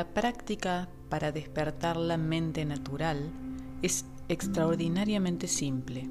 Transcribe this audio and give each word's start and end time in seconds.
La 0.00 0.08
práctica 0.14 0.88
para 1.10 1.30
despertar 1.30 1.98
la 1.98 2.16
mente 2.16 2.64
natural 2.64 3.30
es 3.82 4.06
extraordinariamente 4.28 5.46
simple. 5.46 6.08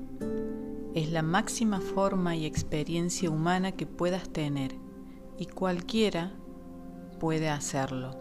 Es 0.94 1.12
la 1.12 1.24
máxima 1.24 1.82
forma 1.82 2.36
y 2.36 2.46
experiencia 2.46 3.32
humana 3.32 3.72
que 3.72 3.88
puedas 3.88 4.30
tener 4.30 4.76
y 5.40 5.48
cualquiera 5.48 6.34
puede 7.20 7.50
hacerlo. 7.50 8.12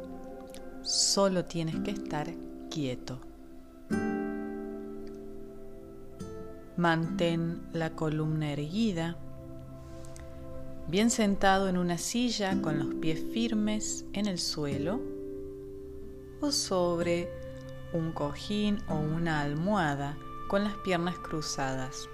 Solo 0.80 1.44
tienes 1.44 1.76
que 1.80 1.90
estar 1.90 2.32
quieto. 2.70 3.20
Mantén 6.78 7.60
la 7.74 7.90
columna 7.90 8.52
erguida, 8.52 9.18
bien 10.88 11.10
sentado 11.10 11.68
en 11.68 11.76
una 11.76 11.98
silla 11.98 12.58
con 12.62 12.78
los 12.78 12.94
pies 12.94 13.22
firmes 13.34 14.06
en 14.14 14.24
el 14.24 14.38
suelo 14.38 15.17
o 16.40 16.52
sobre 16.52 17.30
un 17.92 18.12
cojín 18.12 18.78
o 18.88 18.96
una 18.96 19.40
almohada 19.40 20.16
con 20.48 20.64
las 20.64 20.76
piernas 20.78 21.18
cruzadas, 21.18 22.08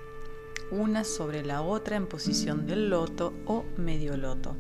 una 0.71 1.05
sobre 1.05 1.45
la 1.45 1.63
otra 1.63 1.97
en 1.97 2.07
posición 2.07 2.67
del 2.67 2.91
loto 2.91 3.33
o 3.47 3.65
medio 3.77 4.17
loto. 4.17 4.57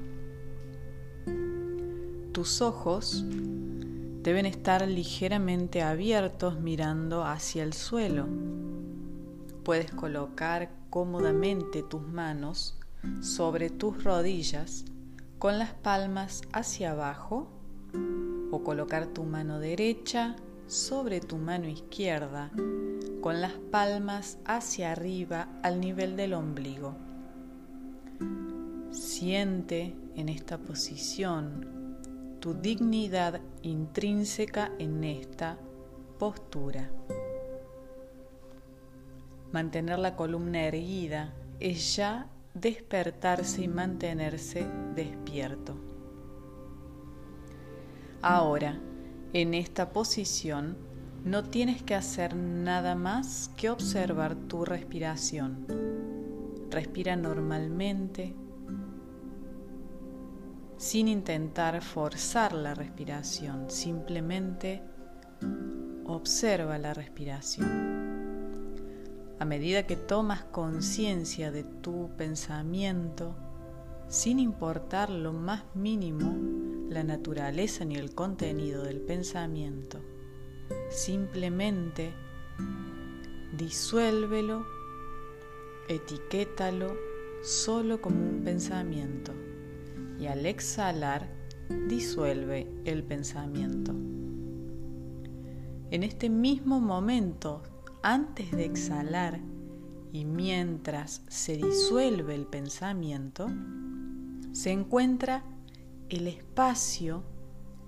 Tus 2.33 2.61
ojos 2.61 3.25
deben 4.23 4.47
estar 4.47 4.87
ligeramente 4.87 5.83
abiertos 5.83 6.59
mirando 6.59 7.25
hacia 7.25 7.63
el 7.63 7.73
suelo. 7.73 8.27
Puedes 9.63 9.91
colocar 9.93 10.71
cómodamente 10.91 11.83
tus 11.83 12.03
manos 12.03 12.79
sobre 13.21 13.71
tus 13.71 14.03
rodillas 14.03 14.85
con 15.39 15.59
las 15.59 15.75
palmas 15.75 16.43
hacia 16.53 16.93
abajo 16.93 17.49
o 18.55 18.63
colocar 18.63 19.07
tu 19.07 19.25
mano 19.25 19.59
derecha 19.59 20.37
sobre 20.67 21.21
tu 21.21 21.37
mano 21.37 21.69
izquierda 21.69 22.51
con 23.21 23.41
las 23.41 23.53
palmas 23.53 24.39
hacia 24.45 24.93
arriba 24.93 25.49
al 25.63 25.81
nivel 25.81 26.17
del 26.17 26.35
ombligo. 26.35 26.95
Siente 28.91 29.97
en 30.15 30.29
esta 30.29 30.59
posición 30.59 31.97
tu 32.39 32.55
dignidad 32.55 33.41
intrínseca 33.63 34.71
en 34.79 35.03
esta 35.03 35.59
postura. 36.19 36.91
Mantener 39.53 39.99
la 39.99 40.15
columna 40.15 40.65
erguida 40.65 41.35
es 41.59 41.97
ya 41.97 42.29
despertarse 42.55 43.63
y 43.63 43.69
mantenerse 43.69 44.67
despierto. 44.95 45.94
Ahora, 48.27 48.81
en 49.35 49.53
esta 49.53 49.93
posición, 49.93 50.79
no 51.27 51.45
tienes 51.45 51.83
que 51.83 51.95
hacer 51.95 52.35
nada 52.35 52.95
más 52.95 53.51
que 53.55 53.69
observar 53.69 54.35
tu 54.35 54.65
respiración. 54.65 55.67
Respira 56.71 57.17
normalmente 57.17 58.35
sin 60.79 61.07
intentar 61.07 61.83
forzar 61.83 62.55
la 62.55 62.73
respiración, 62.73 63.71
simplemente 63.71 64.83
observa 66.07 66.79
la 66.79 66.95
respiración. 66.95 67.69
A 69.39 69.45
medida 69.45 69.87
que 69.87 69.97
tomas 69.97 70.45
conciencia 70.45 71.51
de 71.51 71.65
tu 71.65 72.09
pensamiento, 72.17 73.37
sin 74.09 74.39
importar 74.39 75.11
lo 75.11 75.33
más 75.33 75.65
mínimo 75.75 76.35
la 76.89 77.03
naturaleza 77.03 77.85
ni 77.85 77.97
el 77.97 78.15
contenido 78.15 78.85
del 78.85 79.01
pensamiento, 79.01 80.01
simplemente 80.91 82.13
disuélvelo, 83.57 84.65
etiquétalo 85.89 86.97
solo 87.43 88.01
como 88.01 88.17
un 88.19 88.43
pensamiento 88.45 89.33
y 90.19 90.27
al 90.27 90.47
exhalar 90.47 91.29
disuelve 91.89 92.71
el 92.85 93.03
pensamiento. 93.03 93.93
En 95.91 96.03
este 96.03 96.31
mismo 96.31 96.81
momento, 96.81 97.63
antes 98.03 98.51
de 98.51 98.65
exhalar 98.65 99.41
y 100.15 100.25
mientras 100.25 101.21
se 101.29 101.59
disuelve 101.59 102.35
el 102.35 102.47
pensamiento, 102.47 103.49
se 104.53 104.71
encuentra 104.71 105.45
el 106.09 106.27
espacio 106.27 107.23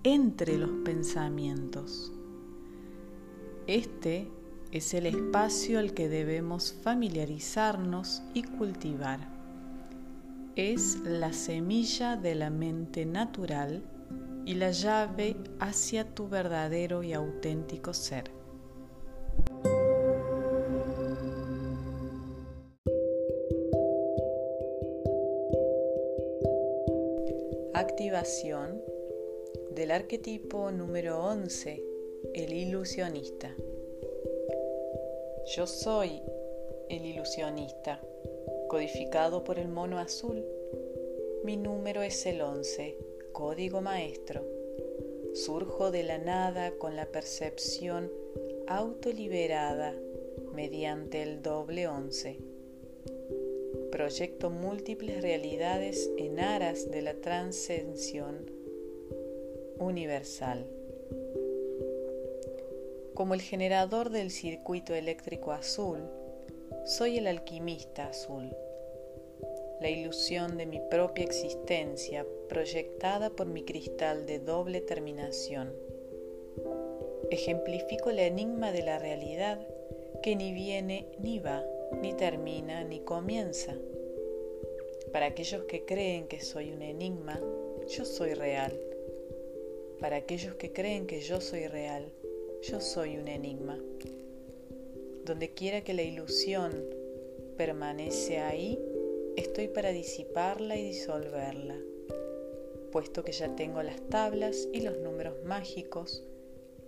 entre 0.03 0.59
los 0.59 0.71
pensamientos. 0.85 2.13
Este 3.67 4.31
es 4.73 4.93
el 4.93 5.07
espacio 5.07 5.79
al 5.79 5.95
que 5.95 6.11
debemos 6.11 6.75
familiarizarnos 6.83 8.23
y 8.35 8.43
cultivar 8.43 9.37
es 10.57 11.01
la 11.05 11.35
semilla 11.35 12.17
de 12.17 12.35
la 12.35 12.49
mente 12.49 13.05
natural 13.05 13.83
y 14.47 14.55
la 14.55 14.71
llave 14.71 15.37
hacia 15.61 16.15
tu 16.15 16.31
verdadero 16.31 17.03
y 17.03 17.13
auténtico 17.13 17.93
ser. 17.93 18.31
Activación 27.77 28.83
del 29.73 29.91
arquetipo 29.91 30.71
número 30.71 31.23
11, 31.23 31.85
el 32.33 32.55
ilusionista. 32.55 33.55
Yo 35.55 35.67
soy 35.67 36.23
el 36.89 37.05
ilusionista 37.05 38.01
codificado 38.69 39.45
por 39.45 39.59
el 39.59 39.69
mono 39.69 39.99
azul. 39.99 40.43
Mi 41.45 41.59
número 41.59 42.01
es 42.01 42.25
el 42.25 42.41
11, 42.41 42.97
código 43.33 43.83
maestro. 43.83 44.43
Surjo 45.35 45.91
de 45.91 46.03
la 46.03 46.17
nada 46.17 46.79
con 46.79 46.97
la 46.97 47.05
percepción 47.05 48.11
autoliberada 48.69 49.95
mediante 50.55 51.23
el 51.23 51.43
doble 51.43 51.89
11. 51.89 52.56
Proyecto 53.97 54.51
múltiples 54.51 55.23
realidades 55.23 56.11
en 56.19 56.39
aras 56.39 56.91
de 56.91 57.01
la 57.01 57.15
trascensión 57.15 58.45
universal. 59.79 60.67
Como 63.15 63.33
el 63.33 63.41
generador 63.41 64.11
del 64.11 64.31
circuito 64.31 64.95
eléctrico 64.95 65.53
azul, 65.53 66.01
soy 66.84 67.17
el 67.17 67.27
alquimista 67.27 68.09
azul, 68.09 68.55
la 69.81 69.89
ilusión 69.89 70.59
de 70.59 70.67
mi 70.67 70.83
propia 70.91 71.25
existencia 71.25 72.27
proyectada 72.51 73.31
por 73.31 73.47
mi 73.47 73.65
cristal 73.65 74.27
de 74.27 74.41
doble 74.41 74.83
terminación. 74.83 75.73
Ejemplifico 77.31 78.11
el 78.11 78.19
enigma 78.19 78.73
de 78.73 78.83
la 78.83 78.99
realidad 78.99 79.67
que 80.23 80.37
ni 80.37 80.53
viene 80.53 81.07
ni 81.19 81.39
va, 81.39 81.65
ni 81.93 82.13
termina 82.15 82.85
ni 82.85 83.01
comienza. 83.01 83.75
Para 85.13 85.27
aquellos 85.27 85.65
que 85.65 85.85
creen 85.85 86.27
que 86.29 86.41
soy 86.41 86.73
un 86.73 86.83
enigma, 86.83 87.41
yo 87.89 88.05
soy 88.05 88.35
real. 88.35 88.79
Para 90.01 90.16
aquellos 90.16 90.55
que 90.57 90.72
creen 90.72 91.07
que 91.07 91.21
yo 91.21 91.41
soy 91.41 91.69
real, 91.69 92.13
yo 92.63 92.81
soy 92.81 93.16
un 93.16 93.28
enigma. 93.28 93.78
Donde 95.25 95.55
quiera 95.55 95.83
que 95.83 95.95
la 95.95 96.03
ilusión 96.03 96.84
permanece 97.57 98.39
ahí, 98.39 98.78
estoy 99.37 99.69
para 99.69 99.93
disiparla 99.93 100.77
y 100.77 100.84
disolverla, 100.84 101.77
puesto 102.93 103.25
que 103.25 103.33
ya 103.33 103.55
tengo 103.57 103.83
las 103.83 104.01
tablas 104.09 104.69
y 104.72 104.81
los 104.81 104.99
números 104.99 105.43
mágicos 105.45 106.22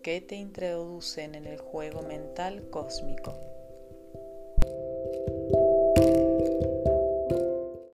que 0.03 0.21
te 0.21 0.37
introducen 0.37 1.35
en 1.35 1.47
el 1.47 1.59
juego 1.59 2.03
mental 2.03 2.69
cósmico. 2.71 3.35